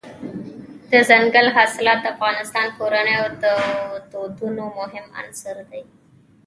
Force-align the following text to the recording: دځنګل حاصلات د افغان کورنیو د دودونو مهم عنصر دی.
دځنګل 0.91 1.47
حاصلات 1.55 1.99
د 2.03 2.05
افغان 2.13 2.67
کورنیو 2.77 3.23
د 3.43 3.45
دودونو 4.11 4.63
مهم 4.79 5.05
عنصر 5.19 5.57
دی. 5.69 5.83